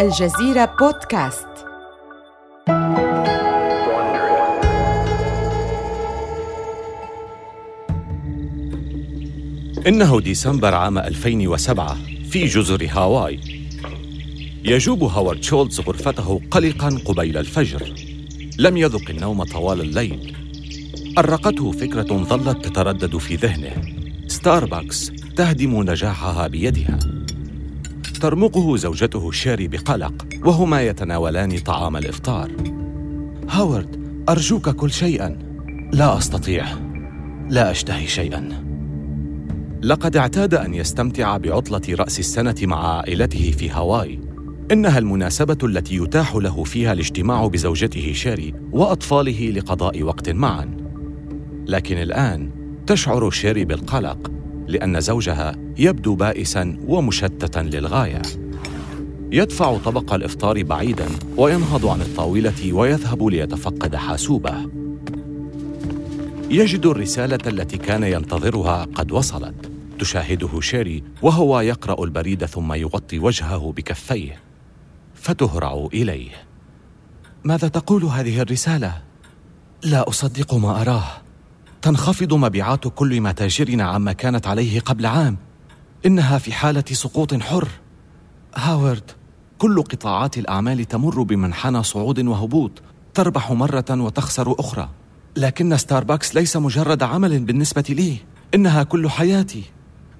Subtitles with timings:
[0.00, 1.46] الجزيرة بودكاست.
[9.86, 11.96] إنه ديسمبر عام 2007
[12.30, 13.40] في جزر هاواي.
[14.64, 17.94] يجوب هوارد شولتز غرفته قلقا قبيل الفجر.
[18.58, 20.36] لم يذق النوم طوال الليل.
[21.18, 23.72] أرقته فكرة ظلت تتردد في ذهنه.
[24.26, 27.19] ستاربكس تهدم نجاحها بيدها.
[28.20, 32.50] ترمقه زوجته شيري بقلق وهما يتناولان طعام الإفطار.
[33.50, 35.38] هاورد أرجوك كل شيئا.
[35.92, 36.64] لا أستطيع.
[37.48, 38.48] لا أشتهي شيئا.
[39.82, 44.20] لقد اعتاد أن يستمتع بعطلة رأس السنة مع عائلته في هاواي.
[44.72, 50.76] إنها المناسبة التي يتاح له فيها الاجتماع بزوجته شيري وأطفاله لقضاء وقت معا.
[51.66, 52.50] لكن الآن
[52.86, 54.30] تشعر شيري بالقلق.
[54.70, 58.22] لأن زوجها يبدو بائسا ومشتتا للغاية.
[59.32, 61.06] يدفع طبق الإفطار بعيدا
[61.36, 64.54] وينهض عن الطاولة ويذهب ليتفقد حاسوبه.
[66.50, 69.70] يجد الرسالة التي كان ينتظرها قد وصلت.
[69.98, 74.40] تشاهده شيري وهو يقرأ البريد ثم يغطي وجهه بكفيه.
[75.14, 76.30] فتهرع إليه.
[77.44, 79.02] ماذا تقول هذه الرسالة?
[79.84, 81.29] لا أصدق ما أراه.
[81.82, 85.36] تنخفض مبيعات كل متاجرنا عما كانت عليه قبل عام.
[86.06, 87.68] إنها في حالة سقوط حر.
[88.56, 89.10] هاورد
[89.58, 92.82] كل قطاعات الأعمال تمر بمنحنى صعود وهبوط
[93.14, 94.88] تربح مرة وتخسر أخرى.
[95.36, 98.16] لكن ستاربكس ليس مجرد عمل بالنسبة لي.
[98.54, 99.64] إنها كل حياتي.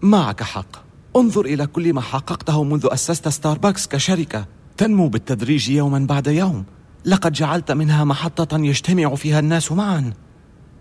[0.02, 0.76] معك حق.
[1.16, 4.46] انظر إلى كل ما حققته منذ أسست ستاربكس كشركة.
[4.76, 6.64] تنمو بالتدريج يوما بعد يوم.
[7.04, 10.12] لقد جعلت منها محطة يجتمع فيها الناس معا.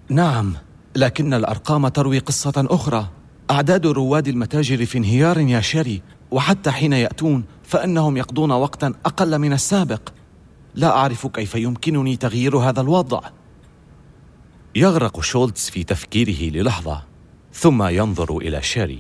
[0.10, 0.54] نعم.
[1.00, 3.08] لكن الأرقام تروي قصة أخرى.
[3.52, 9.54] أعداد رواد المتاجر في انهيار يا شيري وحتى حين يأتون فإنهم يقضون وقتا أقل من
[9.54, 10.10] السابق.
[10.76, 13.22] لا أعرف كيف يمكنني تغيير هذا الوضع.
[14.76, 17.04] يغرق شولتز في تفكيره للحظة
[17.54, 19.00] ثم ينظر إلى شيري.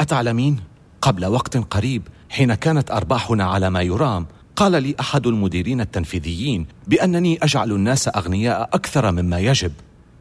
[0.00, 0.60] أتعلمين؟
[1.02, 7.38] قبل وقت قريب حين كانت أرباحنا على ما يرام قال لي أحد المديرين التنفيذيين بأنني
[7.42, 9.72] أجعل الناس أغنياء أكثر مما يجب.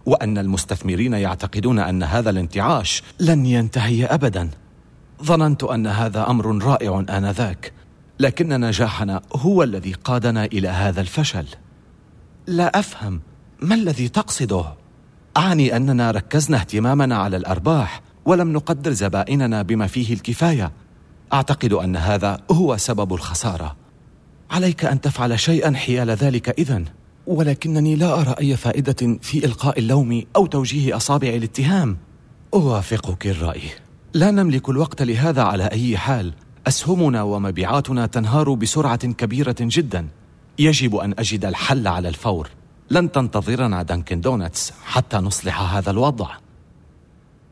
[0.05, 4.49] وأن المستثمرين يعتقدون أن هذا الانتعاش لن ينتهي ابدا.
[5.23, 7.73] ظننت أن هذا أمر رائع آنذاك
[8.19, 11.45] لكن نجاحنا هو الذي قادنا إلى هذا الفشل.
[12.47, 13.21] لا أفهم
[13.61, 14.65] ما الذي تقصده؟
[15.37, 20.71] أعني أننا ركزنا اهتمامنا على الأرباح ولم نقدر زبائننا بما فيه الكفاية.
[21.33, 23.75] أعتقد أن هذا هو سبب الخسارة.
[24.51, 26.85] عليك أن تفعل شيئا حيال ذلك إذن.
[27.27, 31.97] ولكنني لا أرى أي فائدة في إلقاء اللوم أو توجيه أصابع الاتهام.
[32.53, 33.61] أوافقك الرأي.
[34.13, 36.33] لا نملك الوقت لهذا على أي حال.
[36.67, 40.07] أسهمنا ومبيعاتنا تنهار بسرعة كبيرة جدا.
[40.59, 42.49] يجب أن أجد الحل على الفور.
[42.89, 46.29] لن تنتظرنا Dunkin' Donuts حتى نصلح هذا الوضع.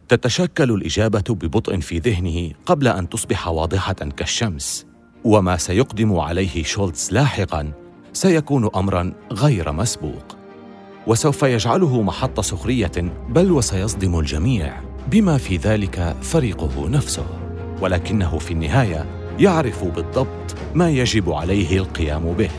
[0.10, 4.86] تتشكل الإجابة ببطء في ذهنه قبل أن تصبح واضحة كالشمس.
[5.24, 7.72] وما سيقدم عليه شولتز لاحقا
[8.14, 10.36] سيكون امرا غير مسبوق.
[11.08, 12.92] وسوف يجعله محط سخرية
[13.30, 14.74] بل وسيصدم الجميع
[15.12, 17.26] بما في ذلك فريقه نفسه.
[17.82, 19.06] ولكنه في النهاية
[19.40, 22.50] يعرف بالضبط ما يجب عليه القيام به.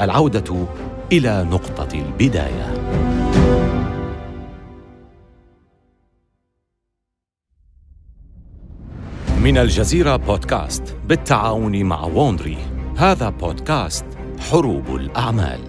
[0.00, 0.66] العودة
[1.12, 2.76] إلى نقطة البداية.
[9.40, 12.58] من الجزيرة بودكاست بالتعاون مع ووندري
[12.96, 14.04] هذا بودكاست
[14.40, 15.60] حروب الأعمال.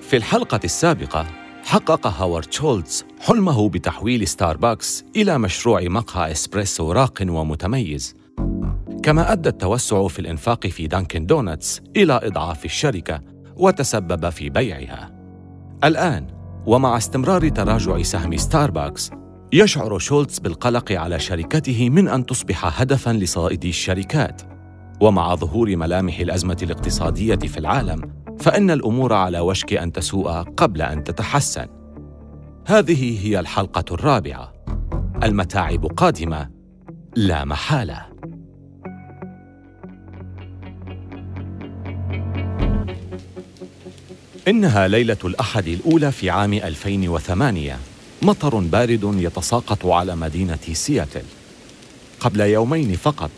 [0.00, 1.37] في الحلقة السابقة
[1.68, 8.16] حقق هاورد شولتز حلمه بتحويل ستاربكس إلى مشروع مقهى إسبريسو راق ومتميز.
[9.02, 13.20] كما أدى التوسع في الإنفاق في دانكن دونتس إلى إضعاف الشركة
[13.56, 15.10] وتسبب في بيعها.
[15.84, 16.26] الآن
[16.66, 19.10] ومع استمرار تراجع سهم ستاربكس
[19.52, 24.42] يشعر شولتز بالقلق على شركته من أن تصبح هدفاً لصائدي الشركات.
[25.00, 31.04] ومع ظهور ملامح الأزمة الاقتصادية في العالم فإن الأمور على وشك أن تسوء قبل أن
[31.04, 31.66] تتحسن.
[32.66, 34.52] هذه هي الحلقة الرابعة.
[35.22, 36.50] المتاعب قادمة.
[37.16, 38.06] لا محالة.
[44.48, 47.76] إنها ليلة الأحد الأولى في عام 2008
[48.22, 51.24] مطر بارد يتساقط على مدينة سياتل.
[52.20, 53.30] قبل يومين فقط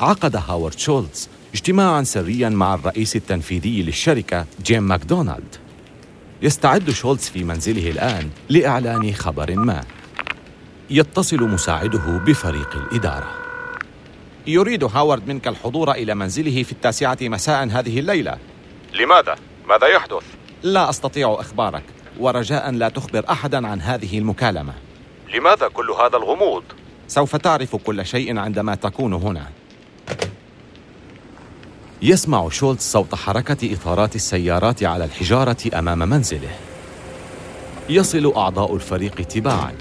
[0.00, 5.56] عقد هاورد شولتز اجتماعا سريا مع الرئيس التنفيذي للشركة جيم ماكدونالد
[6.42, 9.84] يستعد شولتز في منزله الآن لإعلان خبر ما
[10.90, 13.30] يتصل مساعده بفريق الإدارة
[14.46, 18.38] يريد هاورد منك الحضور إلى منزله في التاسعة مساء هذه الليلة
[18.94, 19.34] لماذا؟
[19.68, 20.22] ماذا يحدث؟
[20.62, 21.82] لا أستطيع إخبارك
[22.18, 24.72] ورجاء لا تخبر أحدا عن هذه المكالمة
[25.34, 26.62] لماذا كل هذا الغموض؟
[27.08, 29.46] سوف تعرف كل شيء عندما تكون هنا
[32.02, 36.50] يسمع شولتز صوت حركة إطارات السيارات على الحجارة أمام منزله.
[37.88, 39.72] يصل أعضاء الفريق تباعا.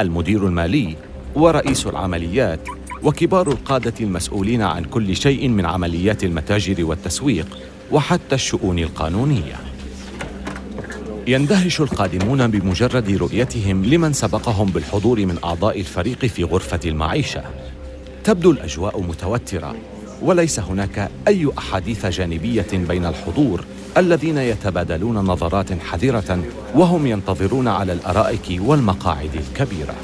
[0.00, 0.96] المدير المالي
[1.34, 2.60] ورئيس العمليات
[3.02, 7.58] وكبار القادة المسؤولين عن كل شيء من عمليات المتاجر والتسويق
[7.92, 9.56] وحتى الشؤون القانونية.
[11.26, 17.42] يندهش القادمون بمجرد رؤيتهم لمن سبقهم بالحضور من أعضاء الفريق في غرفة المعيشة.
[18.24, 19.74] تبدو الأجواء متوترة.
[20.22, 23.64] وليس هناك أي أحاديث جانبية بين الحضور
[23.96, 29.94] الذين يتبادلون نظرات حذرة وهم ينتظرون على الأرائك والمقاعد الكبيرة.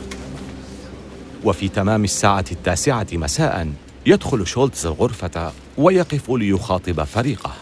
[1.45, 3.73] وفي تمام الساعة التاسعة مساء
[4.07, 7.53] يدخل شولتز الغرفة ويقف ليخاطب فريقه.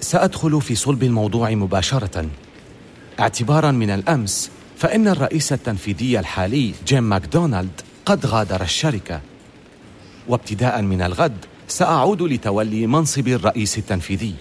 [0.00, 2.26] سأدخل في صلب الموضوع مباشرة.
[3.20, 9.20] اعتبارا من الأمس فإن الرئيس التنفيذي الحالي جيم ماكدونالد قد غادر الشركة.
[10.28, 14.34] وابتداء من الغد سأعود لتولي منصب الرئيس التنفيذي.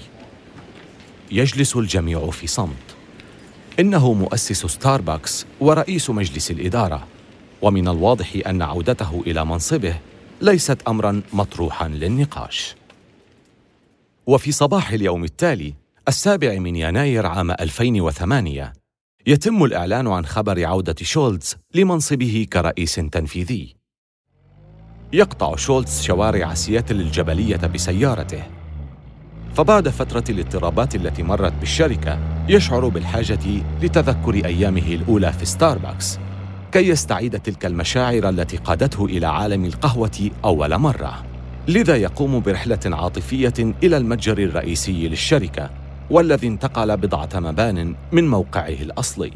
[1.31, 2.95] يجلس الجميع في صمت.
[3.79, 7.07] إنه مؤسس ستاربكس ورئيس مجلس الإدارة.
[7.61, 9.95] ومن الواضح أن عودته إلى منصبه
[10.41, 12.75] ليست امرا مطروحا للنقاش.
[14.27, 15.73] وفي صباح اليوم التالي
[16.07, 18.73] السابع من يناير عام 2008
[19.27, 23.76] يتم الإعلان عن خبر عودة شولتز لمنصبه كرئيس تنفيذي.
[25.13, 28.43] يقطع شولتز شوارع سياتل الجبلية بسيارته.
[29.55, 32.19] فبعد فترة الاضطرابات التي مرت بالشركة
[32.49, 33.39] يشعر بالحاجة
[33.81, 36.19] لتذكر أيامه الأولى في ستاربكس
[36.71, 41.23] كي يستعيد تلك المشاعر التي قادته إلى عالم القهوة أول مرة.
[41.67, 45.69] لذا يقوم برحلة عاطفية إلى المتجر الرئيسي للشركة
[46.09, 49.33] والذي انتقل بضعة مبان من موقعه الأصلي.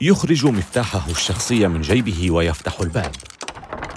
[0.00, 3.12] يخرج مفتاحه الشخصي من جيبه ويفتح الباب.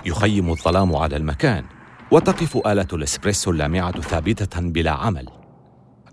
[0.06, 1.64] يخيم الظلام على المكان
[2.12, 5.30] وتقف آلة الإسبريسو اللامعة ثابتة بلا عمل.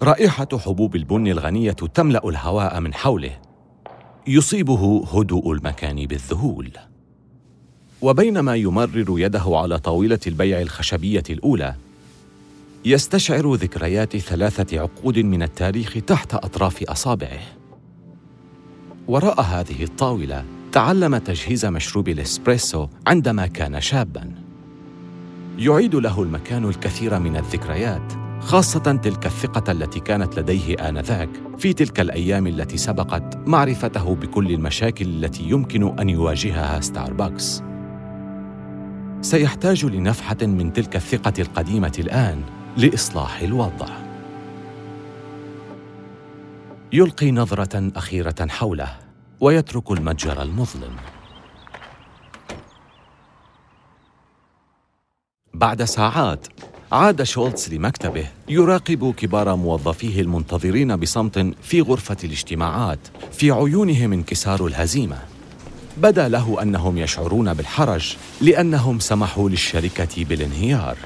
[0.03, 3.39] رائحة حبوب البن الغنية تملأ الهواء من حوله.
[4.27, 6.71] يصيبه هدوء المكان بالذهول.
[8.03, 11.75] وبينما يمرر يده على طاولة البيع الخشبية الأولى
[12.85, 17.41] يستشعر ذكريات ثلاثة عقود من التاريخ تحت أطراف أصابعه.
[19.09, 24.31] وراء هذه الطاولة تعلم تجهيز مشروب الإسبريسو عندما كان شاباً.
[25.59, 31.29] يعيد له المكان الكثير من الذكريات، خاصة تلك الثقة التي كانت لديه آنذاك
[31.59, 37.63] في تلك الأيام التي سبقت معرفته بكل المشاكل التي يمكن أن يواجهها ستاربكس.
[39.21, 42.43] سيحتاج لنفحة من تلك الثقة القديمة الآن
[42.77, 43.89] لإصلاح الوضع.
[46.93, 49.02] يلقي نظرة أخيرة حوله
[49.43, 50.97] ويترك المتجر المظلم.
[55.55, 56.47] بعد ساعات
[56.93, 62.99] عاد شولتز لمكتبه يراقب كبار موظفيه المنتظرين بصمت في غرفة الاجتماعات
[63.33, 65.19] في عيونهم انكسار الهزيمة.
[65.97, 70.97] بدا له أنهم يشعرون بالحرج لأنهم سمحوا للشركة بالانهيار.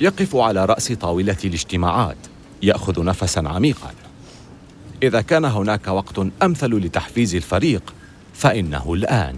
[0.00, 2.26] يقف على رأس طاولة الاجتماعات
[2.62, 4.09] يأخذ نفسا عميقا.
[5.02, 7.94] إذا كان هناك وقت أمثل لتحفيز الفريق
[8.34, 9.36] فإنه الآن.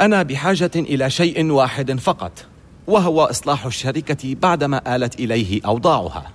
[0.00, 2.44] أنا بحاجة إلى شيء واحد فقط
[2.86, 6.30] وهو إصلاح الشركة بعدما آلت إليه أوضاعها.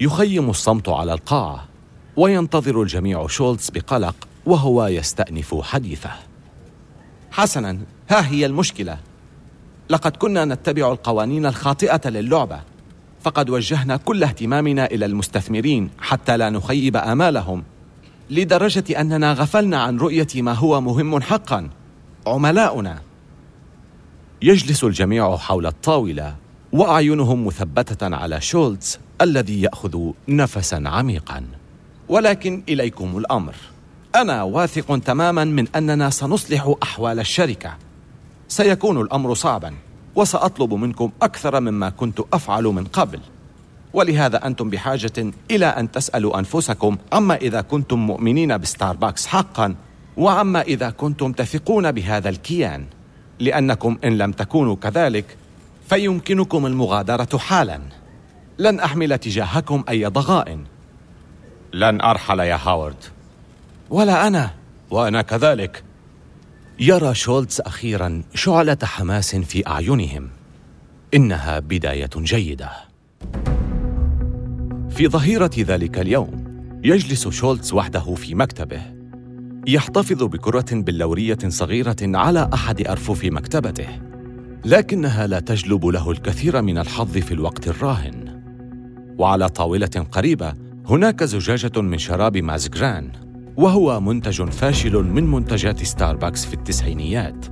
[0.00, 1.68] يخيم الصمت على القاعه
[2.16, 4.14] وينتظر الجميع شولتز بقلق
[4.46, 6.10] وهو يستأنف حديثه.
[7.30, 7.78] حسنا
[8.10, 8.98] ها هي المشكلة.
[9.90, 12.60] لقد كنا نتبع القوانين الخاطئة للعبة.
[13.26, 17.64] فقد وجهنا كل اهتمامنا إلى المستثمرين حتى لا نخيب آمالهم
[18.30, 21.70] لدرجة أننا غفلنا عن رؤية ما هو مهم حقا
[22.26, 23.02] عملاؤنا.
[24.42, 26.36] يجلس الجميع حول الطاولة
[26.72, 31.44] وأعينهم مثبتة على شولتز الذي يأخذ نفسا عميقا.
[32.08, 33.54] ولكن إليكم الأمر.
[34.14, 37.76] أنا واثق تماما من أننا سنصلح أحوال الشركة.
[38.48, 39.74] سيكون الأمر صعبا.
[40.16, 43.20] وسأطلب منكم أكثر مما كنت أفعل من قبل.
[43.92, 49.74] ولهذا أنتم بحاجة إلى أن تسألوا أنفسكم عما إذا كنتم مؤمنين بستاربكس حقا
[50.16, 52.86] وعما إذا كنتم تثقون بهذا الكيان.
[53.40, 55.36] لأنكم إن لم تكونوا كذلك
[55.88, 57.80] فيمكنكم المغادرة حالا.
[58.58, 60.64] لن أحمل تجاهكم أي ضغائن
[61.72, 63.04] لن أرحل يا هاورد.
[63.90, 64.50] ولا أنا.
[64.90, 65.85] وأنا كذلك.
[66.80, 70.28] يرى شولتز أخيرا شعلة حماس في أعينهم.
[71.14, 72.70] إنها بداية جيدة.
[74.90, 76.44] في ظهيرة ذلك اليوم
[76.84, 78.82] يجلس شولتز وحده في مكتبه.
[79.66, 83.88] يحتفظ بكرة بلورية صغيرة على أحد أرفف مكتبته
[84.64, 88.42] لكنها لا تجلب له الكثير من الحظ في الوقت الراهن.
[89.18, 90.54] وعلى طاولة قريبة
[90.86, 93.12] هناك زجاجة من شراب مازجران
[93.56, 97.46] وهو منتج فاشل من منتجات ستاربكس في التسعينيات.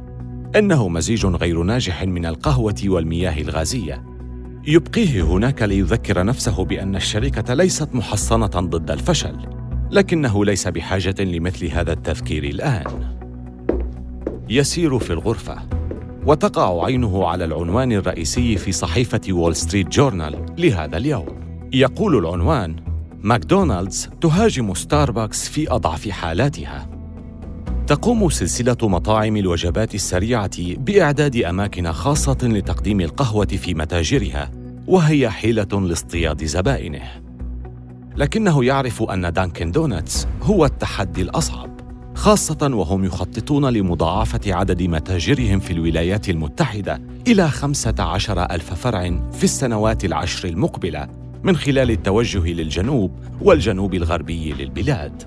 [0.56, 4.04] إنه مزيج غير ناجح من القهوة والمياه الغازية.
[4.66, 9.36] يبقيه هناك ليذكر نفسه بأن الشركة ليست محصنة ضد الفشل
[9.90, 12.84] لكنه ليس بحاجة لمثل هذا التذكير الآن.
[14.48, 15.56] يسير في الغرفة
[16.26, 21.26] وتقع عينه على العنوان الرئيسي في صحيفة وول ستريت جورنال لهذا اليوم.
[21.72, 22.76] يقول العنوان
[23.24, 26.88] ماكدونالدز تهاجم ستاربكس في أضعف حالاتها.
[27.86, 34.50] تقوم سلسلة مطاعم الوجبات السريعة بإعداد أماكن خاصة لتقديم القهوة في متاجرها
[34.86, 37.02] وهي حيلة لاصطياد زبائنه.
[38.16, 41.70] لكنه يعرف أن دانكن دونتس هو التحدي الأصعب
[42.14, 49.02] خاصة وهم يخططون لمضاعفة عدد متاجرهم في الولايات المتحدة إلى 15 ألف فرع
[49.32, 51.23] في السنوات العشر المقبلة.
[51.44, 53.10] من خلال التوجه للجنوب
[53.40, 55.22] والجنوب الغربي للبلاد.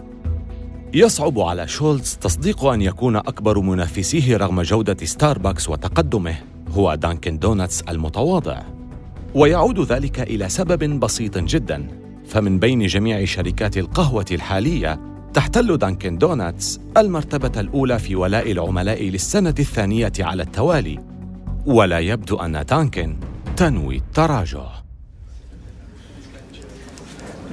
[0.93, 6.35] يصعب على شولتز تصديق أن يكون أكبر منافسيه رغم جودة ستاربكس وتقدمه
[6.69, 8.61] هو دانكن دونتس المتواضع.
[9.35, 11.87] ويعود ذلك إلى سبب بسيط جدا
[12.25, 14.99] فمن بين جميع شركات القهوة الحالية
[15.33, 20.99] تحتل دانكن دونتس المرتبة الأولى في ولاء العملاء للسنة الثانية على التوالي
[21.65, 23.17] ولا يبدو أن دانكن
[23.57, 24.86] تنوي التراجع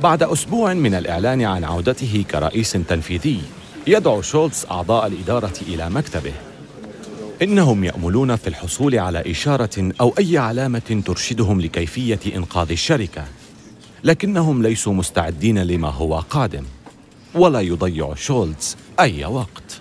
[0.02, 3.40] بعد أسبوع من الإعلان عن عودته كرئيس تنفيذي
[3.86, 6.32] يدعو شولتز أعضاء الإدارة إلى مكتبه.
[7.42, 13.24] إنهم يأملون في الحصول على إشارة أو أي علامة ترشدهم لكيفية إنقاذ الشركة.
[14.04, 16.64] لكنهم ليسوا مستعدين لما هو قادم
[17.34, 19.80] ولا يضيع شولتز أي وقت.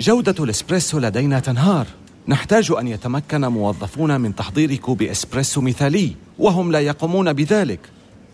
[0.00, 1.86] جودة الإسبريسو لدينا تنهار.
[2.28, 7.80] نحتاج أن يتمكن موظفون من تحضير كوب إسبريسو مثالي وهم لا يقومون بذلك.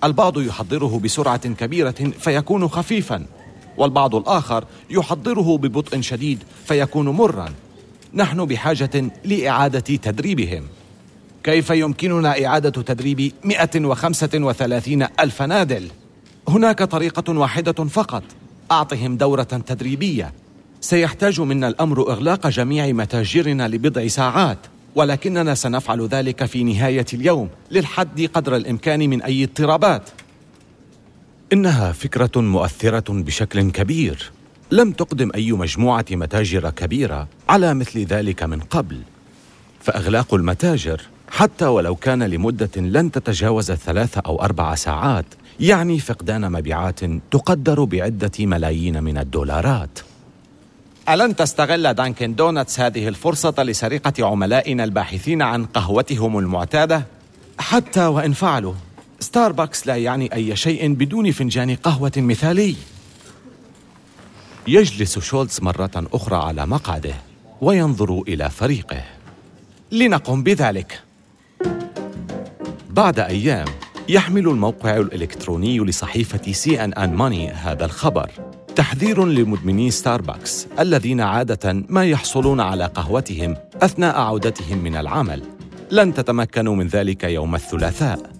[0.05, 3.26] البعض يحضره بسرعة كبيرة فيكون خفيفا
[3.76, 7.49] والبعض الآخر يحضره ببطء شديد فيكون مرا.
[8.14, 10.64] نحن بحاجة لإعادة تدريبهم.
[11.45, 15.88] كيف يمكننا إعادة تدريب 135 ألف نادل؟
[16.49, 18.23] هناك طريقة واحدة فقط.
[18.71, 20.33] أعطهم دورة تدريبية.
[20.81, 24.59] سيحتاج منا الأمر إغلاق جميع متاجرنا لبضع ساعات.
[24.95, 30.11] ولكننا سنفعل ذلك في نهاية اليوم للحد قدر الإمكان من أي اضطرابات.
[31.52, 34.30] إنها فكرة مؤثرة بشكل كبير.
[34.71, 39.00] لم تقدم أي مجموعة متاجر كبيرة على مثل ذلك من قبل.
[39.80, 45.26] فإغلاق المتاجر حتى ولو كان لمدة لن تتجاوز ثلاث أو أربع ساعات
[45.61, 49.99] يعني فقدان مبيعات تقدر بعدة ملايين من الدولارات.
[51.09, 57.07] ألن تستغل دانكن دونتس هذه الفرصة لسرقة عملائنا الباحثين عن قهوتهم المعتادة؟
[57.59, 58.75] حتى وإن فعلوا.
[59.21, 62.75] ستاربكس لا يعني أي شيء بدون فنجان قهوة مثالي.
[64.67, 67.15] يجلس شولتز مرة أخرى على مقعده
[67.61, 69.05] وينظر إلى فريقه.
[69.93, 71.03] لنقم بذلك.
[72.91, 73.67] بعد أيام
[74.09, 78.31] يحمل الموقع الإلكتروني لصحيفة سي أن أن ماني هذا الخبر.
[78.78, 85.42] تحذير لمدمني ستاربكس الذين عادة ما يحصلون على قهوتهم أثناء عودتهم من العمل.
[85.90, 88.30] لن تتمكنوا من ذلك يوم الثلاثاء.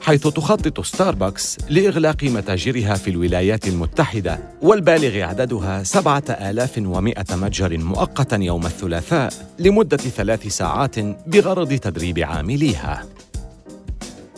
[0.00, 9.32] حيث تخطط ستاربكس لإغلاق متاجرها في الولايات المتحدة والبالغ عددها 7100 متجر مؤقتا يوم الثلاثاء
[9.58, 13.04] لمدة ثلاث ساعات بغرض تدريب عامليها.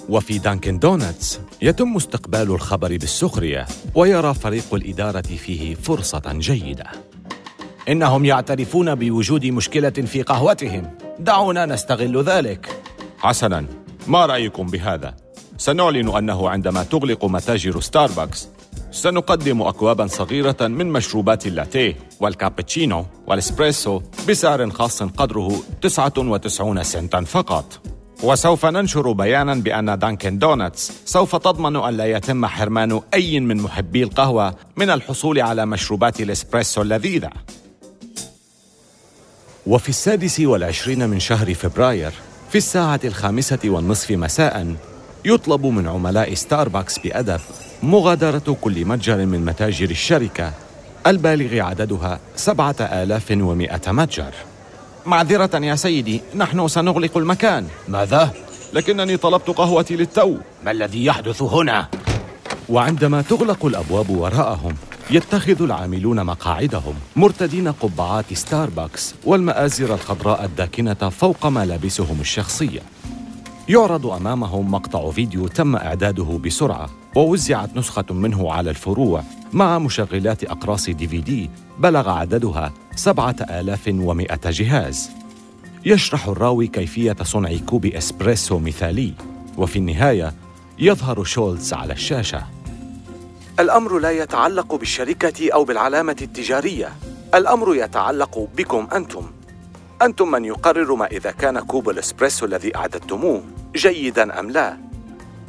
[0.09, 6.85] وفي دانكن دونتس يتم استقبال الخبر بالسخرية ويرى فريق الإدارة فيه فرصة جيدة.
[7.88, 10.90] إنهم يعترفون بوجود مشكلة في قهوتهم.
[11.19, 12.83] دعونا نستغل ذلك.
[13.19, 13.66] حسناً
[14.07, 15.14] ما رأيكم بهذا؟
[15.59, 18.49] سنعلن أنه عندما تغلق متاجر ستاربكس
[18.90, 28.00] سنقدم أكوابا صغيرة من مشروبات اللاتيه والكابتشينو والإسبريسو بسعر خاص قدره 99 سنتا فقط.
[28.23, 34.03] وسوف ننشر بيانا بأن دانكن دونتس سوف تضمن أن لا يتم حرمان أي من محبي
[34.03, 37.31] القهوة من الحصول على مشروبات الإسبريسو اللذيذة
[39.67, 42.12] وفي السادس والعشرين من شهر فبراير
[42.50, 44.75] في الساعة الخامسة والنصف مساء
[45.25, 47.41] يطلب من عملاء ستاربكس بأدب
[47.83, 50.53] مغادرة كل متجر من متاجر الشركة
[51.07, 54.33] البالغ عددها سبعة آلاف ومائة متجر.
[55.11, 58.31] معذرة يا سيدي نحن سنغلق المكان ماذا؟
[58.73, 61.88] لكنني طلبت قهوتي للتو ما الذي يحدث هنا؟
[62.69, 64.75] وعندما تغلق الأبواب وراءهم
[65.11, 72.81] يتخذ العاملون مقاعدهم مرتدين قبعات ستاربكس والمآزر الخضراء الداكنة فوق ملابسهم الشخصية
[73.69, 80.90] يعرض أمامهم مقطع فيديو تم إعداده بسرعة ووزعت نسخة منه على الفروع مع مشغلات أقراص
[80.90, 85.11] دي في دي بلغ عددها سبعة آلاف ومائة جهاز.
[85.85, 89.12] يشرح الراوي كيفية صنع كوب إسبريسو مثالي
[89.59, 90.35] وفي النهاية
[90.78, 92.42] يظهر شولتز على الشاشة.
[93.61, 96.92] الأمر لا يتعلق بالشركة أو بالعلامة التجارية.
[97.35, 99.26] الأمر يتعلق بكم أنتم.
[100.02, 103.42] أنتم من يقرر ما إذا كان كوب الإسبريسو الذي أعددتموه
[103.76, 104.76] جيداً أم لا.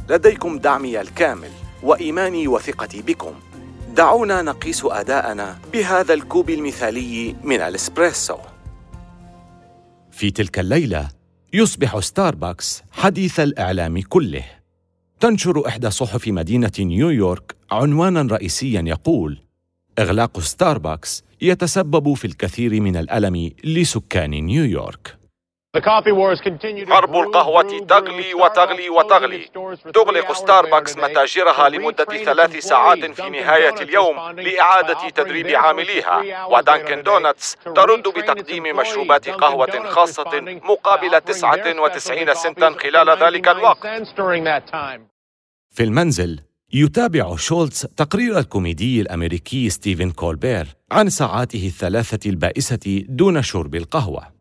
[0.10, 1.52] لديكم دعمي الكامل
[1.84, 3.34] وإيماني وثقتي بكم.
[3.96, 8.38] دعونا نقيس أداءنا بهذا الكوب المثالي من الإسبريسو.
[10.12, 11.10] في تلك الليلة
[11.54, 14.44] يصبح ستاربكس حديث الإعلام كله.
[15.20, 19.42] تنشر إحدى صحف مدينة نيويورك عنوانا رئيسيا يقول
[20.00, 25.21] إغلاق ستاربكس يتسبب في الكثير من الألم لسكان نيويورك.
[26.90, 29.46] حرب القهوة تغلي وتغلي وتغلي.
[29.94, 36.46] تغلق ستاربكس متاجرها لمدة ثلاث ساعات في نهاية اليوم لإعادة تدريب عامليها.
[36.46, 43.88] ودانكن دونتس ترد بتقديم مشروبات قهوة خاصة مقابل 99 سنتا خلال ذلك الوقت.
[45.70, 46.40] في المنزل
[46.74, 54.41] يتابع شولتز تقرير الكوميدي الأمريكي ستيفن كولبير عن ساعاته الثلاثة البائسة دون شرب القهوة.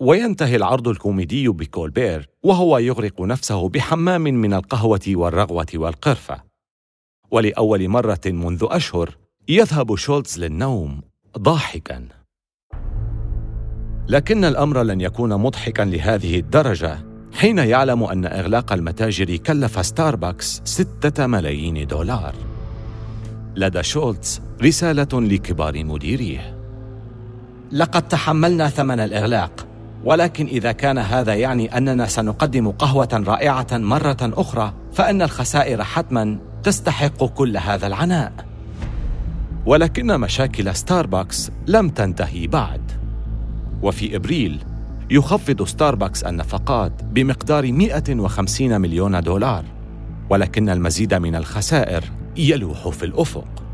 [0.00, 6.42] وينتهي العرض الكوميدي بكولبير وهو يغرق نفسه بحمام من القهوة والرغوة والقرفة.
[7.30, 9.16] ولأول مرة منذ أشهر
[9.48, 11.00] يذهب شولتز للنوم
[11.38, 12.08] ضاحكاً.
[14.08, 16.98] لكن الأمر لن يكون مضحكاً لهذه الدرجة
[17.32, 22.34] حين يعلم أن إغلاق المتاجر كلف ستاربكس ستة ملايين دولار.
[23.56, 26.58] لدى شولتز رسالة لكبار مديريه.
[27.72, 29.73] لقد تحملنا ثمن الإغلاق.
[30.04, 37.24] ولكن إذا كان هذا يعني أننا سنقدم قهوة رائعة مرة أخرى فإن الخسائر حتما تستحق
[37.24, 38.32] كل هذا العناء.
[39.66, 42.92] ولكن مشاكل ستاربكس لم تنتهي بعد.
[43.82, 44.64] وفي إبريل
[45.10, 49.64] يخفض ستاربكس النفقات بمقدار 150 مليون دولار
[50.30, 52.04] ولكن المزيد من الخسائر
[52.36, 53.64] يلوح في الأفق.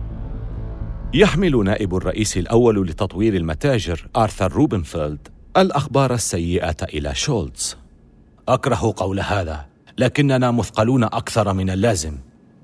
[1.14, 7.76] يحمل نائب الرئيس الأول لتطوير المتاجر آرثر روبنفيلد الأخبار السيئة إلى شولتز.
[8.48, 9.66] أكره قول هذا
[9.98, 12.18] لكننا مثقلون أكثر من اللازم.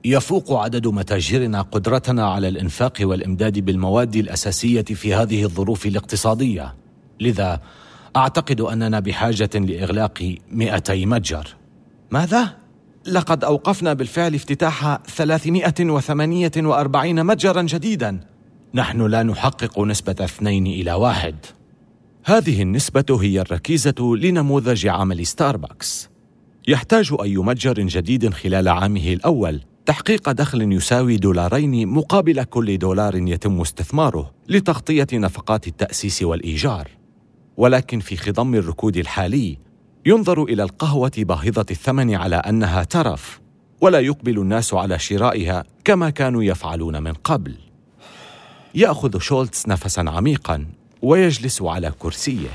[0.05, 6.75] يفوق عدد متاجرنا قدرتنا على الإنفاق والإمداد بالمواد الأساسية في هذه الظروف الاقتصادية.
[7.20, 7.61] لذا
[8.16, 11.49] أعتقد أننا بحاجة لإغلاق 200 متجر.
[12.11, 12.57] ماذا؟
[13.07, 18.20] لقد أوقفنا بالفعل افتتاح 348 متجرا جديدا.
[18.75, 21.35] نحن لا نحقق نسبة اثنين إلى واحد.
[22.29, 26.11] هذه النسبة هي الركيزة لنموذج عمل ستاربكس
[26.69, 29.61] يحتاج أي متجر جديد خلال عامه الأول.
[29.87, 36.91] تحقيق دخل يساوي دولارين مقابل كل دولار يتم استثماره لتغطية نفقات التأسيس والإيجار.
[37.57, 39.59] ولكن في خضم الركود الحالي
[40.07, 43.41] ينظر إلى القهوة باهظة الثمن على أنها ترف
[43.81, 47.55] ولا يقبل الناس على شرائها كما كانوا يفعلون من قبل.
[48.75, 50.67] يأخذ شولتز نفسا عميقا
[51.02, 52.48] ويجلس على كرسيه.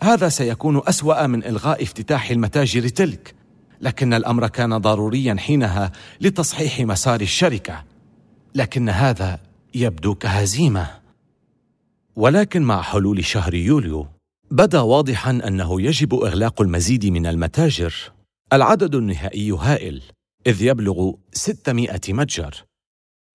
[0.00, 3.34] هذا سيكون أسوأ من إلغاء افتتاح المتاجر تلك
[3.80, 7.84] لكن الأمر كان ضروريا حينها لتصحيح مسار الشركة.
[8.54, 9.40] لكن هذا
[9.74, 10.90] يبدو كهزيمة.
[12.16, 14.06] ولكن مع حلول شهر يوليو
[14.50, 17.94] بدا واضحا أنه يجب إغلاق المزيد من المتاجر.
[18.52, 20.02] العدد النهائي هائل
[20.46, 22.64] إذ يبلغ 600 متجر.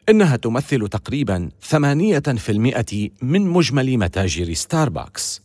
[0.09, 5.41] إنها تمثل تقريبا 8% من مجمل متاجر ستاربكس.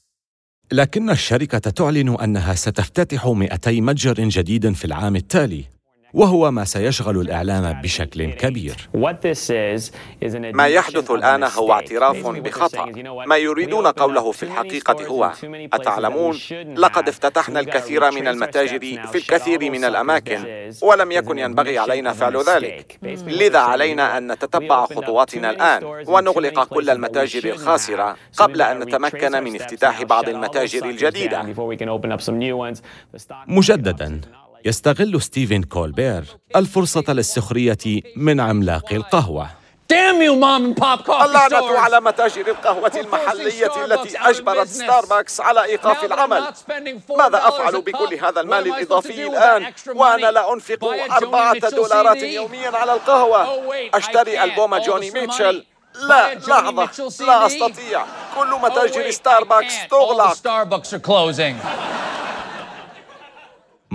[0.73, 5.76] لكن الشركة تعلن أنها ستفتتح 200 متجر جديد في العام التالي.
[6.17, 8.89] وهو ما سيشغل الإعلام بشكل كبير.
[10.35, 12.85] ما يحدث الآن هو اعتراف بخطأ.
[13.27, 15.33] ما يريدون قوله في الحقيقة هو
[15.73, 16.39] أتعلمون
[16.77, 18.79] لقد افتتحنا الكثير من المتاجر
[19.13, 22.99] في الكثير من الأماكن ولم يكن ينبغي علينا فعل ذلك.
[23.27, 30.03] لذا علينا أن نتتبع خطواتنا الآن ونغلق كل المتاجر الخاسرة قبل أن نتمكن من افتتاح
[30.03, 31.43] بعض المتاجر الجديدة.
[33.49, 34.21] مجددا.
[34.67, 36.25] يستغل ستيفن كولبير
[36.57, 39.51] الفرصة للسخرية من عملاق القهوة.
[41.25, 46.53] اللعنة على متاجر القهوة المحلية التي أجبرت ستاربكس على إيقاف العمل.
[47.19, 53.47] ماذا أفعل بكل هذا المال الإضافي الآن؟ وأنا لا أنفق أربعة دولارات يوميا على القهوة.
[53.47, 55.65] Oh, أشتري ألبوم جوني ميتشل.
[55.95, 58.05] لا لحظة لا أستطيع.
[58.39, 60.33] كل متاجر oh, ستاربكس تغلق.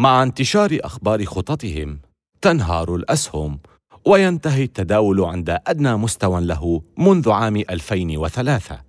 [0.01, 1.99] مع انتشار أخبار خططهم
[2.41, 3.59] تنهار الأسهم
[4.05, 8.79] وينتهي التداول عند أدنى مستوى له منذ عام 2003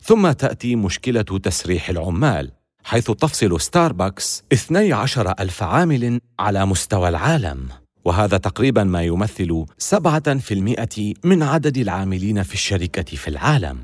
[0.00, 2.50] ثم تأتي مشكلة تسريح العمال
[2.84, 7.68] حيث تفصل ستاربكس 12 ألف عامل على مستوى العالم.
[8.04, 13.78] وهذا تقريبا ما يمثل 7% من عدد العاملين في الشركة في العالم.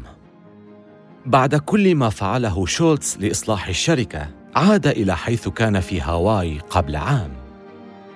[1.27, 7.31] بعد كل ما فعله شولتز لإصلاح الشركة عاد إلى حيث كان في هاواي قبل عام.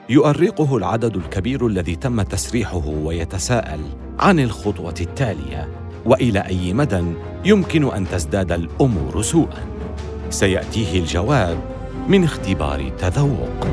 [0.08, 3.80] يؤرقه العدد الكبير الذي تم تسريحه ويتساءل
[4.18, 5.68] عن الخطوة التالية
[6.04, 7.04] وإلى أي مدى
[7.44, 9.66] يمكن أن تزداد الأمور سوءا؟
[10.30, 11.58] سيأتيه الجواب
[12.08, 13.66] من اختبار تذوق.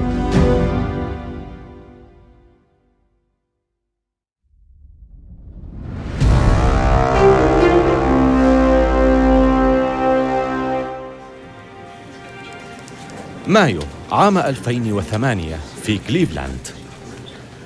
[13.50, 13.80] مايو
[14.12, 16.68] عام 2008 في كليفلاند.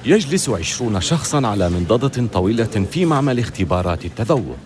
[0.05, 4.57] يجلس عشرون شخصاً على منضدة طويلة في معمل اختبارات التذوق.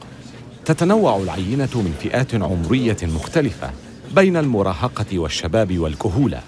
[0.66, 3.72] تتنوع العينة من فئات عمرية مختلفة
[4.16, 6.42] بين المراهقة والشباب والكهولة.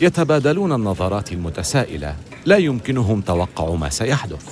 [0.00, 4.46] يتبادلون النظرات المتسائلة لا يمكنهم توقع ما سيحدث.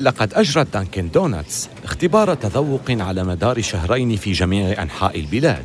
[0.00, 5.64] لقد أجرت دانكن دونتس اختبار تذوق على مدار شهرين في جميع أنحاء البلاد.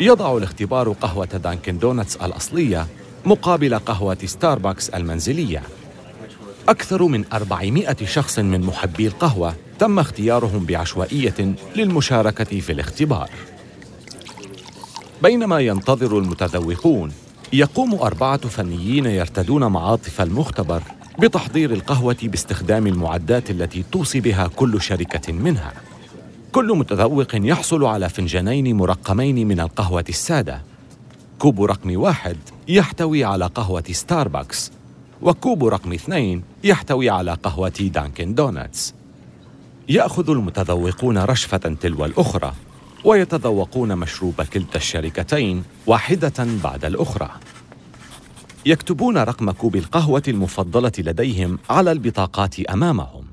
[0.00, 2.86] يضع الاختبار قهوة دانكن دونتس الأصلية
[3.24, 5.62] مقابل قهوة ستاربكس المنزلية.
[6.68, 13.30] أكثر من 400 شخص من محبي القهوة تم اختيارهم بعشوائية للمشاركة في الاختبار.
[15.22, 17.12] بينما ينتظر المتذوقون
[17.52, 20.82] يقوم أربعة فنيين يرتدون معاطف المختبر
[21.18, 25.72] بتحضير القهوة باستخدام المعدات التي توصي بها كل شركة منها.
[26.54, 30.62] كل متذوق يحصل على فنجانين مرقمين من القهوة السادة.
[31.38, 32.36] كوب رقم واحد
[32.68, 34.72] يحتوي على قهوة ستاربكس
[35.22, 38.94] وكوب رقم اثنين يحتوي على قهوة دانكن دونتس
[39.88, 42.52] يأخذ المتذوقون رشفة تلو الأخرى
[43.04, 47.30] ويتذوقون مشروب كلتا الشركتين واحدة بعد الأخرى.
[48.66, 53.24] يكتبون رقم كوب القهوة المفضلة لديهم على البطاقات أمامهم.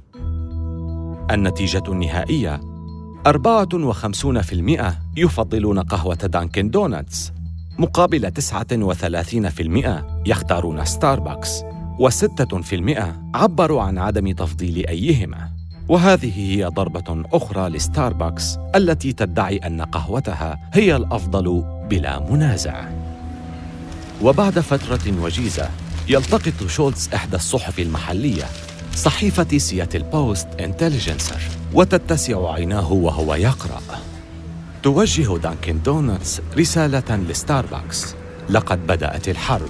[1.31, 2.70] النتيجة النهائية
[3.27, 7.31] 54% يفضلون قهوة دانكن دونتس
[7.79, 11.63] مقابل 39% يختارون ستاربكس.
[11.99, 13.01] و6%
[13.33, 15.49] عبروا عن عدم تفضيل أيهما.
[15.89, 22.89] وهذه هي ضربة أخرى لستاربكس التي تدعي أن قهوتها هي الأفضل بلا منازع.
[24.21, 25.69] وبعد فترة وجيزة
[26.09, 28.45] يلتقط شولتز إحدى الصحف المحلية
[28.95, 31.41] صحيفة سياتل بوست انتليجنسر.
[31.73, 33.81] وتتسع عيناه وهو يقرأ.
[34.83, 38.15] توجه دانكن دونتس رسالة لستاربكس.
[38.49, 39.69] لقد بدأت الحرب.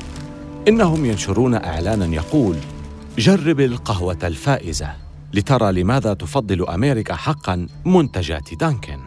[0.68, 2.56] إنهم ينشرون إعلانا يقول
[3.18, 4.94] جرب القهوة الفائزة.
[5.34, 9.00] لترى لماذا تفضل أمريكا حقا منتجات دانكن.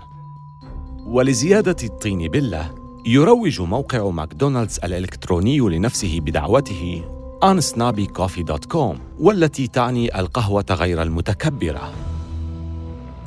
[1.07, 2.75] ولزيادة الطين بلة
[3.07, 7.05] يروج موقع ماكدونالدز الإلكتروني لنفسه بدعوته
[7.45, 11.93] unsnobbycoffee.com والتي تعني القهوة غير المتكبرة.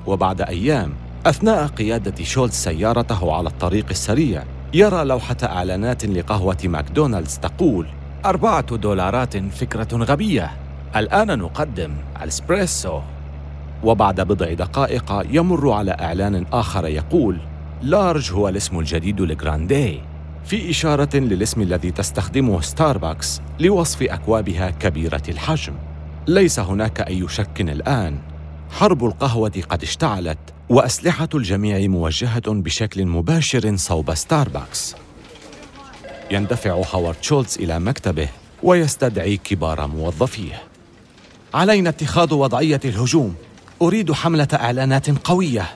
[0.08, 0.94] وبعد أيام
[1.26, 7.88] أثناء قيادة شولتز سيارته على الطريق السريع يرى لوحة إعلانات لقهوة ماكدونالدز تقول
[8.26, 10.52] أربعة دولارات فكرة غبية.
[10.96, 13.00] الآن نقدم الإسبريسو.
[13.84, 17.38] وبعد بضع دقائق يمر على إعلان آخر يقول
[17.82, 20.02] large هو الاسم الجديد ل grande.
[20.48, 25.74] في إشارة للاسم الذي تستخدمه ستاربكس لوصف أكوابها كبيرة الحجم.
[26.28, 28.20] ليس هناك أي شك الآن،
[28.72, 30.38] حرب القهوة قد اشتعلت
[30.70, 34.96] وأسلحة الجميع موجهة بشكل مباشر صوب ستاربكس.
[36.32, 38.30] يندفع هوارد شولتز إلى مكتبه
[38.64, 40.62] ويستدعي كبار موظفيه.
[41.54, 43.36] علينا اتخاذ وضعية الهجوم.
[43.82, 45.70] أريد حملة إعلانات قوية.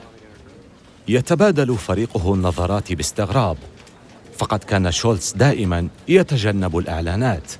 [1.08, 3.56] يتبادل فريقه النظرات باستغراب.
[4.42, 7.52] فقد كان شولتز دائما يتجنب الإعلانات.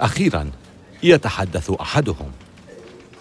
[0.00, 0.50] أخيرا
[1.02, 2.30] يتحدث أحدهم.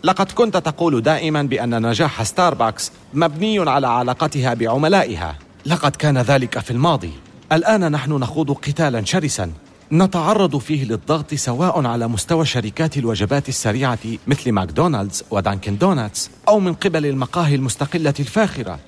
[0.03, 5.35] لقد كنت تقول دائما بأن نجاح ستاربكس مبني على علاقتها بعملائها.
[5.65, 7.11] لقد كان ذلك في الماضي.
[7.51, 9.51] الآن نحن نخوض قتالا شرسا.
[9.91, 16.73] نتعرض فيه للضغط سواء على مستوى شركات الوجبات السريعة مثل ماكدونالدز ودانكن دوناتس أو من
[16.73, 18.79] قبل المقاهي المستقلة الفاخرة.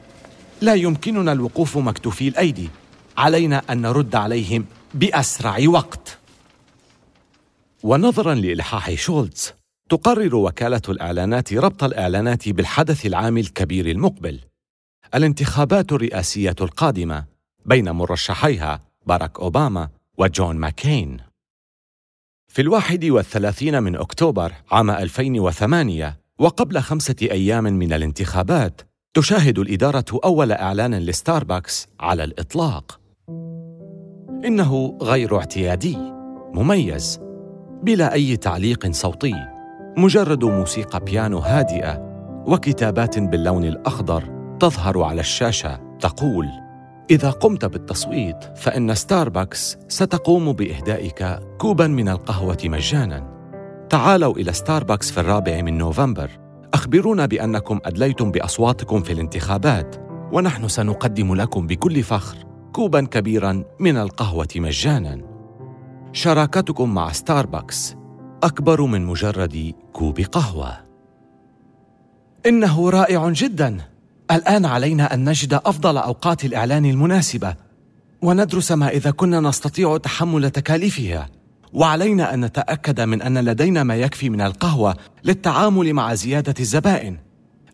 [0.62, 2.70] لا يمكننا الوقوف مكتوفي الأيدي.
[3.20, 6.18] علينا أن نرد عليهم بأسرع وقت.
[7.84, 9.54] ونظرا لإلحاح شولتز
[9.90, 14.40] تقرر وكالة الإعلانات ربط الإعلانات بالحدث العام الكبير المقبل.
[15.16, 17.26] الانتخابات الرئاسية القادمة
[17.66, 21.18] بين مرشحيها باراك أوباما وجون ماكين.
[22.48, 28.82] في الواحد والثلاثين من أكتوبر عام 2008 وقبل خمسة أيام من الانتخابات
[29.14, 33.00] تشاهد الإدارة أول إعلان لستاربكس على الإطلاق.
[34.46, 35.98] إنه غير اعتيادي
[36.54, 37.20] مميز
[37.84, 39.36] بلا أي تعليق صوتي
[39.98, 42.10] مجرد موسيقى بيانو هادئة
[42.48, 44.24] وكتابات باللون الأخضر
[44.60, 46.48] تظهر على الشاشة تقول
[47.10, 53.40] إذا قمت بالتصويت فإن ستاربكس ستقوم بإهدائك كوبا من القهوة مجانا.
[53.90, 56.30] تعالوا إلى ستاربكس في الرابع من نوفمبر.
[56.74, 59.96] أخبرونا بأنكم أدليتم بأصواتكم في الانتخابات
[60.32, 62.49] ونحن سنقدم لكم بكل فخر.
[62.74, 65.22] كوبا كبيرا من القهوة مجانا.
[66.14, 67.96] شراكتكم مع ستاربكس
[68.44, 70.78] أكبر من مجرد كوب قهوة.
[72.46, 73.78] إنه رائع جداً.
[74.32, 77.56] الآن علينا أن نجد أفضل أوقات الإعلان المناسبة
[78.22, 81.30] وندرس ما إذا كنا نستطيع تحمل تكاليفها.
[81.74, 87.18] وعلينا أن نتأكد من أن لدينا ما يكفي من القهوة للتعامل مع زيادة الزبائن.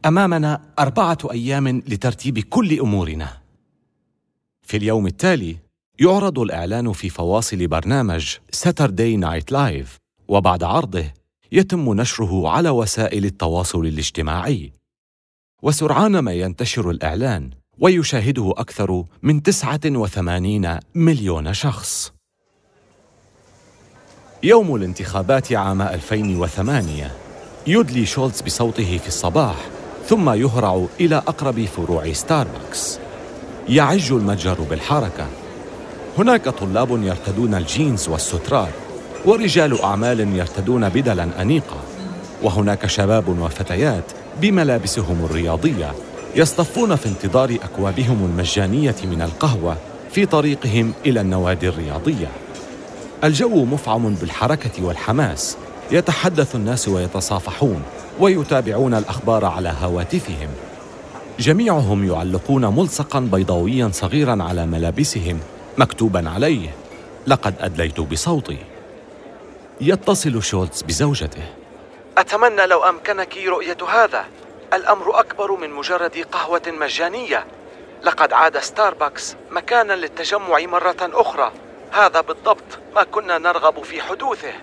[0.06, 3.45] أمامنا أربعة أيام لترتيب كل أمورنا.
[4.66, 5.58] في اليوم التالي
[6.00, 11.06] يعرض الإعلان في فواصل برنامج Saturday Night Live وبعد عرضه
[11.52, 14.72] يتم نشره على وسائل التواصل الاجتماعي
[15.64, 17.50] وسرعان ما ينتشر الإعلان
[17.80, 22.14] ويشاهده أكثر من 89 مليون شخص.
[24.44, 27.12] يوم الانتخابات عام 2008
[27.68, 29.56] يدلي شولتز بصوته في الصباح
[30.06, 33.05] ثم يهرع إلى أقرب فروع ستاربكس.
[33.70, 35.28] يعج المتجر بالحركة.
[36.18, 38.74] هناك طلاب يرتدون الجينز والسترات
[39.26, 41.78] ورجال أعمال يرتدون بدلا أنيقة.
[42.44, 44.04] وهناك شباب وفتيات
[44.42, 45.92] بملابسهم الرياضية
[46.36, 49.78] يصطفون في انتظار أكوابهم المجانية من القهوة
[50.12, 52.28] في طريقهم إلى النوادي الرياضية.
[53.24, 55.58] الجو مفعم بالحركة والحماس.
[55.92, 57.82] يتحدث الناس ويتصافحون
[58.20, 60.50] ويتابعون الأخبار على هواتفهم.
[61.40, 65.40] جميعهم يعلقون ملصقا بيضاويا صغيرا على ملابسهم
[65.78, 66.76] مكتوبا عليه.
[67.28, 68.58] لقد أدليت بصوتي.
[69.82, 71.44] يتصل شولتز بزوجته.
[72.18, 74.26] أتمنى لو أمكنك رؤية هذا.
[74.74, 77.46] الأمر أكبر من مجرد قهوة مجانية.
[78.04, 81.52] لقد عاد ستاربكس مكانا للتجمع مرة أخرى.
[81.92, 84.54] هذا بالضبط ما كنا نرغب في حدوثه.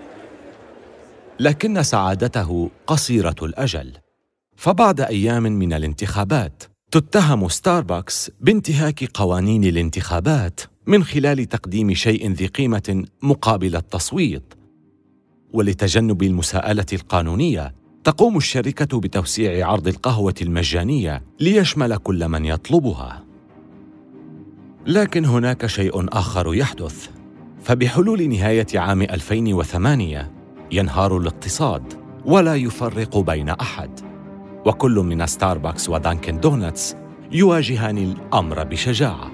[1.40, 4.01] لكن سعادته قصيرة الأجل.
[4.62, 13.04] فبعد أيام من الانتخابات تتهم ستاربكس بانتهاك قوانين الانتخابات من خلال تقديم شيء ذي قيمة
[13.22, 14.54] مقابل التصويت.
[15.52, 23.24] ولتجنب المساءلة القانونية تقوم الشركة بتوسيع عرض القهوة المجانية ليشمل كل من يطلبها.
[24.86, 27.08] لكن هناك شيء آخر يحدث.
[27.62, 30.32] فبحلول نهاية عام 2008
[30.72, 31.82] ينهار الاقتصاد
[32.24, 34.11] ولا يفرق بين أحد.
[34.66, 36.96] وكل من ستاربكس ودانكن دونتس
[37.32, 39.30] يواجهان الأمر بشجاعة.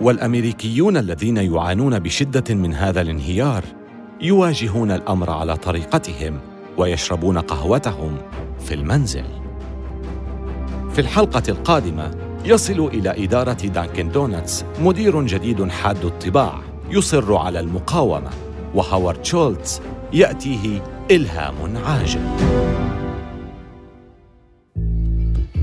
[0.00, 3.64] والأمريكيون الذين يعانون بشدة من هذا الانهيار
[4.20, 6.40] يواجهون الأمر على طريقتهم
[6.78, 8.16] ويشربون قهوتهم
[8.60, 9.24] في المنزل.
[10.92, 12.10] في الحلقة القادمة
[12.44, 18.30] يصل إلى إدارة دانكن دونتس مدير جديد حاد الطباع يصر على المقاومة
[18.74, 19.80] وهاورد شولتز
[20.12, 22.20] يأتيه إلهام عاجل.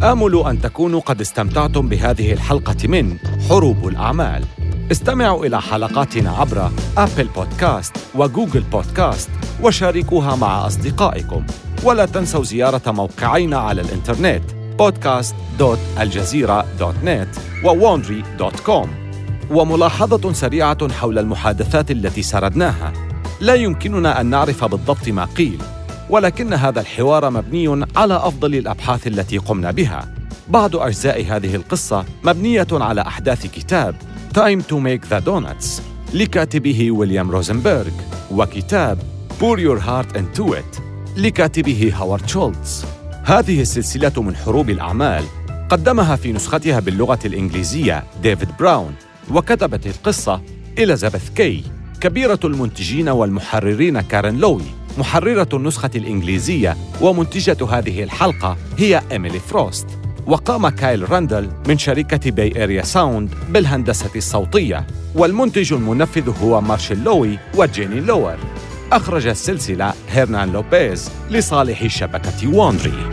[0.04, 3.18] آمل أن تكونوا قد استمتعتم بهذه الحلقة من
[3.50, 4.44] حروب الأعمال.
[4.92, 9.30] استمعوا إلى حلقاتنا عبر Apple Podcasts و Google Podcasts
[9.64, 11.46] وشاركوها مع أصدقائكم.
[11.84, 14.44] ولا تنسوا زيارة موقعينا على الإنترنت
[14.82, 18.88] podcast.aljazeera.net وwandry.com
[19.52, 22.94] وملاحظة سريعة حول المحادثات التي سردناها.
[23.42, 25.62] لا يمكننا أن نعرف بالضبط ما قيل.
[26.10, 30.14] ولكن هذا الحوار مبني على أفضل الأبحاث التي قمنا بها.
[30.50, 33.96] بعض أجزاء هذه القصة مبنية على أحداث كتاب
[34.34, 35.82] Time to Make the Donuts
[36.14, 37.92] لكاتبه ويليام روزنبرغ
[38.32, 39.00] وكتاب
[39.40, 40.82] Pour Your Heart Into It
[41.18, 42.86] لكاتبه هوارد شولتز.
[43.24, 45.24] هذه السلسلة من حروب الأعمال
[45.70, 48.94] قدمها في نسختها باللغة الإنجليزية ديفيد براون
[49.32, 50.42] وكتبت القصة
[50.78, 51.64] إليزابيث كي
[52.02, 54.77] كبيرة المنتجين والمحررين كارين لوي.
[54.98, 59.88] محررة النسخة الإنجليزية ومنتجة هذه الحلقة هي إيميلي فروست.
[60.28, 67.40] وقام كايل راندل من شركة Bay Area Sound بالهندسة الصوتية والمنتج المنفذ هو مارشيل لوي
[67.56, 68.38] وجيني لوور.
[68.92, 73.10] أخرج السلسلة هيرنان لوبيز لصالح شبكة ووندري